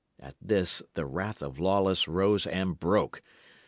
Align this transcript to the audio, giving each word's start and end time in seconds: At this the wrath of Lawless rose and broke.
At 0.19 0.35
this 0.41 0.81
the 0.95 1.05
wrath 1.05 1.43
of 1.43 1.59
Lawless 1.59 2.07
rose 2.07 2.47
and 2.47 2.79
broke. 2.79 3.21